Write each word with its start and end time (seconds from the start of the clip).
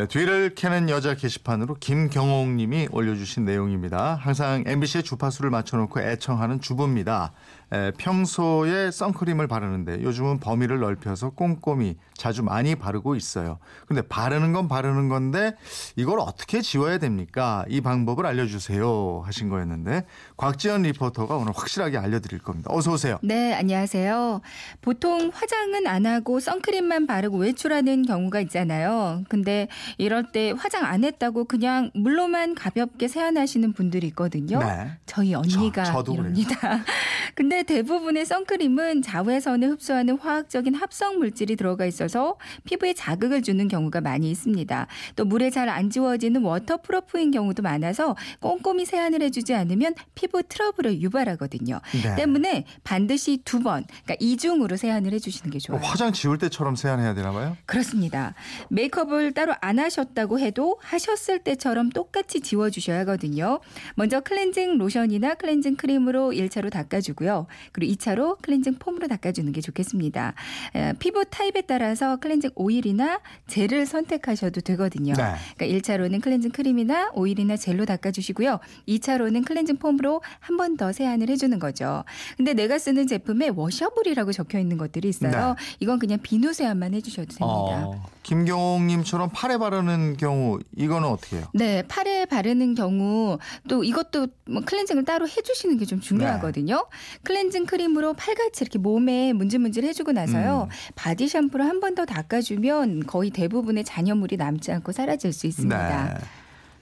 네, 0.00 0.06
뒤를 0.06 0.54
캐는 0.54 0.88
여자 0.88 1.14
게시판으로 1.14 1.74
김경옥 1.74 2.48
님이 2.48 2.88
올려주신 2.90 3.44
내용입니다. 3.44 4.14
항상 4.14 4.64
MBC의 4.66 5.02
주파수를 5.02 5.50
맞춰놓고 5.50 6.00
애청하는 6.00 6.62
주부입니다. 6.62 7.32
에, 7.72 7.92
평소에 7.98 8.90
선크림을 8.90 9.46
바르는데 9.46 10.02
요즘은 10.02 10.40
범위를 10.40 10.80
넓혀서 10.80 11.30
꼼꼼히 11.30 11.96
자주 12.14 12.42
많이 12.42 12.74
바르고 12.74 13.14
있어요. 13.14 13.58
근데 13.86 14.02
바르는 14.02 14.52
건 14.52 14.68
바르는 14.68 15.08
건데 15.08 15.54
이걸 15.96 16.18
어떻게 16.18 16.62
지워야 16.62 16.98
됩니까? 16.98 17.64
이 17.68 17.80
방법을 17.80 18.26
알려주세요 18.26 19.22
하신 19.24 19.50
거였는데 19.50 20.04
곽지연 20.36 20.82
리포터가 20.82 21.36
오늘 21.36 21.52
확실하게 21.54 21.98
알려드릴 21.98 22.40
겁니다. 22.40 22.70
어서 22.72 22.92
오세요. 22.92 23.18
네, 23.22 23.54
안녕하세요. 23.54 24.40
보통 24.80 25.30
화장은 25.32 25.86
안 25.86 26.06
하고 26.06 26.40
선크림만 26.40 27.06
바르고 27.06 27.38
외출하는 27.38 28.04
경우가 28.06 28.40
있잖아요. 28.40 29.22
근데 29.28 29.68
이럴 29.98 30.30
때 30.32 30.52
화장 30.56 30.84
안 30.84 31.04
했다고 31.04 31.44
그냥 31.44 31.90
물로만 31.94 32.54
가볍게 32.54 33.08
세안하시는 33.08 33.72
분들이 33.72 34.06
있거든요. 34.08 34.58
네. 34.60 34.90
저희 35.06 35.34
언니가 35.34 35.84
저- 35.84 35.92
저도 35.92 36.14
이럽니다. 36.14 36.84
근데 37.34 37.62
대부분의 37.62 38.26
선크림은 38.26 39.02
자외선을 39.02 39.70
흡수하는 39.70 40.18
화학적인 40.18 40.74
합성 40.74 41.18
물질이 41.18 41.56
들어가 41.56 41.86
있어서 41.86 42.36
피부에 42.64 42.92
자극을 42.92 43.42
주는 43.42 43.66
경우가 43.68 44.00
많이 44.00 44.30
있습니다. 44.30 44.86
또 45.16 45.24
물에 45.24 45.50
잘 45.50 45.70
안 45.70 45.88
지워지는 45.90 46.42
waterproof인 46.42 47.30
경우도 47.30 47.62
많아서 47.62 48.16
꼼꼼히 48.40 48.84
세안을 48.84 49.22
해주지 49.22 49.54
않으면 49.54 49.94
피부 50.14 50.42
트러블을 50.42 51.00
유발하거든요. 51.00 51.80
네. 52.02 52.16
때문에 52.16 52.64
반드시 52.82 53.40
두 53.44 53.60
번, 53.60 53.84
그러니까 54.04 54.16
이중으로 54.18 54.76
세안을 54.76 55.12
해주시는 55.12 55.50
게 55.50 55.58
좋아요. 55.58 55.80
어, 55.80 55.84
화장 55.84 56.12
지울 56.12 56.38
때처럼 56.38 56.74
세안해야 56.76 57.14
되나 57.14 57.30
봐요? 57.30 57.56
그렇습니다. 57.66 58.34
메이크업을 58.70 59.32
따로 59.32 59.54
안 59.60 59.78
하셨다고 59.80 60.38
해도 60.38 60.78
하셨을 60.82 61.40
때처럼 61.40 61.90
똑같이 61.90 62.40
지워주셔야 62.40 63.00
하거든요. 63.00 63.60
먼저 63.96 64.20
클렌징 64.20 64.78
로션이나 64.78 65.34
클렌징 65.34 65.76
크림으로 65.76 66.30
1차로 66.30 66.70
닦아주고요. 66.70 67.46
그리고 67.72 67.92
2차로 67.94 68.40
클렌징 68.42 68.74
폼으로 68.78 69.08
닦아주는 69.08 69.50
게 69.52 69.60
좋겠습니다. 69.60 70.34
에, 70.74 70.92
피부 70.98 71.24
타입에 71.24 71.62
따라서 71.62 72.16
클렌징 72.16 72.50
오일이나 72.54 73.20
젤을 73.48 73.86
선택하셔도 73.86 74.60
되거든요. 74.60 75.14
네. 75.14 75.34
그러니까 75.56 75.78
1차로는 75.78 76.20
클렌징 76.22 76.50
크림이나 76.52 77.10
오일이나 77.14 77.56
젤로 77.56 77.84
닦아주시고요. 77.86 78.60
2차로는 78.88 79.44
클렌징 79.44 79.76
폼으로 79.78 80.22
한 80.38 80.56
번 80.56 80.76
더 80.76 80.92
세안을 80.92 81.28
해주는 81.30 81.58
거죠. 81.58 82.04
근데 82.36 82.54
내가 82.54 82.78
쓰는 82.78 83.06
제품에 83.06 83.48
washable이라고 83.48 84.30
적혀 84.32 84.58
있는 84.58 84.78
것들이 84.78 85.08
있어요. 85.08 85.56
이건 85.80 85.98
그냥 85.98 86.18
비누 86.22 86.52
세안만 86.52 86.94
해주셔도 86.94 87.26
됩니다. 87.28 87.46
어, 87.46 88.02
김경옥님처럼 88.22 89.30
팔에 89.32 89.56
바르는 89.60 90.16
경우 90.16 90.58
이거는 90.76 91.06
어떻게 91.08 91.36
해요? 91.36 91.46
네, 91.54 91.82
팔에 91.86 92.26
바르는 92.26 92.74
경우 92.74 93.38
또 93.68 93.84
이것도 93.84 94.26
뭐 94.48 94.62
클렌징을 94.64 95.04
따로 95.04 95.28
해주시는 95.28 95.78
게 95.78 95.84
좀 95.84 96.00
중요하거든요. 96.00 96.86
클렌징 97.22 97.66
크림으로 97.66 98.14
팔같이 98.14 98.64
이렇게 98.64 98.78
몸에 98.80 99.32
문질문질 99.32 99.84
해주고 99.84 100.10
나서요. 100.12 100.68
바디 100.96 101.28
샴푸로 101.28 101.62
한 101.64 101.78
번 101.80 101.94
더 101.94 102.04
닦아주면 102.04 103.06
거의 103.06 103.30
대부분의 103.30 103.84
잔여물이 103.84 104.36
남지 104.36 104.72
않고 104.72 104.90
사라질 104.92 105.32
수 105.32 105.46
있습니다. 105.46 106.04
네. 106.14 106.20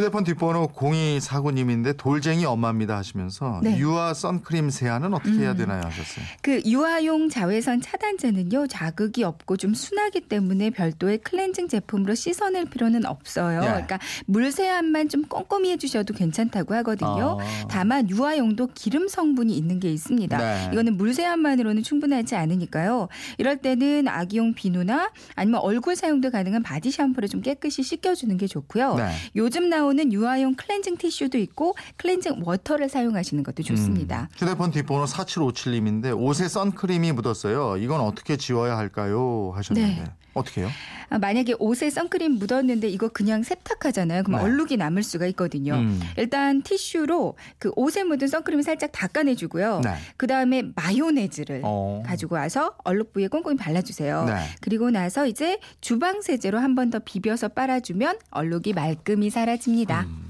휴대폰 0.00 0.24
뒷번호 0.24 0.68
0249님인데 0.68 1.94
돌쟁이 1.94 2.46
엄마입니다 2.46 2.96
하시면서 2.96 3.60
네. 3.62 3.74
음. 3.74 3.78
유아 3.78 4.14
선크림 4.14 4.70
세안은 4.70 5.12
어떻게 5.12 5.40
해야 5.40 5.54
되나요 5.54 5.82
하셨어요. 5.84 6.24
그 6.40 6.62
유아용 6.64 7.28
자외선 7.28 7.82
차단제는요 7.82 8.66
자극이 8.68 9.24
없고 9.24 9.58
좀 9.58 9.74
순하기 9.74 10.22
때문에 10.22 10.70
별도의 10.70 11.18
클렌징 11.18 11.68
제품으로 11.68 12.14
씻어낼 12.14 12.64
필요는 12.64 13.04
없어요. 13.04 13.60
네. 13.60 13.66
그러니까 13.66 13.98
물 14.24 14.50
세안만 14.50 15.10
좀 15.10 15.22
꼼꼼히 15.24 15.70
해주셔도 15.72 16.14
괜찮다고 16.14 16.74
하거든요. 16.76 17.38
어. 17.38 17.68
다만 17.68 18.08
유아용도 18.08 18.68
기름 18.74 19.06
성분이 19.06 19.54
있는 19.54 19.80
게 19.80 19.92
있습니다. 19.92 20.38
네. 20.38 20.70
이거는 20.72 20.96
물 20.96 21.12
세안만으로는 21.12 21.82
충분하지 21.82 22.36
않으니까요. 22.36 23.08
이럴 23.36 23.58
때는 23.58 24.08
아기용 24.08 24.54
비누나 24.54 25.10
아니면 25.34 25.60
얼굴 25.60 25.94
사용도 25.94 26.30
가능한 26.30 26.62
바디 26.62 26.90
샴푸를 26.90 27.28
좀 27.28 27.42
깨끗이 27.42 27.82
씻겨주는 27.82 28.34
게 28.38 28.46
좋고요. 28.46 28.94
네. 28.94 29.10
요즘 29.36 29.68
나 29.68 29.89
오는 29.90 30.12
유아용 30.12 30.54
클렌징 30.54 30.96
티슈도 30.96 31.36
있고 31.38 31.74
클렌징 31.96 32.42
워터를 32.44 32.88
사용하시는 32.88 33.42
것도 33.42 33.64
좋습니다. 33.64 34.28
음, 34.30 34.36
휴대폰 34.36 34.70
뒷번호 34.70 35.04
4757님인데 35.04 36.16
옷에 36.16 36.48
선크림이 36.48 37.12
묻었어요. 37.12 37.76
이건 37.78 38.00
어떻게 38.00 38.36
지워야 38.36 38.78
할까요 38.78 39.52
하셨는데 39.54 40.02
네. 40.02 40.10
어떻게 40.34 40.60
해요? 40.62 40.70
아, 41.10 41.18
만약에 41.18 41.54
옷에 41.58 41.90
선크림 41.90 42.38
묻었는데 42.38 42.88
이거 42.88 43.08
그냥 43.08 43.42
세탁하잖아요. 43.42 44.22
그럼 44.22 44.38
네. 44.40 44.44
얼룩이 44.46 44.76
남을 44.76 45.02
수가 45.02 45.26
있거든요. 45.28 45.74
음. 45.74 46.00
일단 46.16 46.62
티슈로 46.62 47.36
그 47.58 47.72
옷에 47.76 48.04
묻은 48.04 48.28
선크림을 48.28 48.62
살짝 48.62 48.90
닦아내주고요. 48.92 49.80
네. 49.84 49.94
그 50.16 50.26
다음에 50.26 50.62
마요네즈를 50.74 51.62
어. 51.64 52.02
가지고 52.06 52.36
와서 52.36 52.74
얼룩 52.84 53.12
부위에 53.12 53.28
꼼꼼히 53.28 53.56
발라주세요. 53.56 54.24
네. 54.24 54.34
그리고 54.60 54.90
나서 54.90 55.26
이제 55.26 55.58
주방 55.80 56.22
세제로 56.22 56.58
한 56.58 56.74
번 56.74 56.90
더 56.90 56.98
비벼서 57.00 57.48
빨아주면 57.48 58.16
얼룩이 58.30 58.72
말끔히 58.74 59.28
사라집니다. 59.30 60.02
음. 60.08 60.29